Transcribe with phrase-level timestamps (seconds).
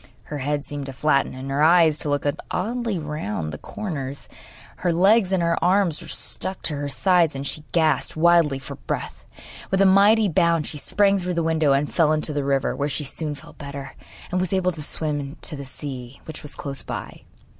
[0.23, 4.27] Her head seemed to flatten, and her eyes to look oddly round the corners;
[4.77, 8.77] her legs and her arms were stuck to her sides, and she gasped wildly for
[8.77, 9.23] breath.
[9.69, 12.89] With a mighty bound she sprang through the window and fell into the river, where
[12.89, 13.93] she soon felt better,
[14.31, 17.21] and was able to swim to the sea, which was close by.